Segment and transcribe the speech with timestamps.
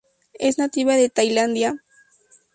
[0.33, 1.75] Es nativa de Tailandia.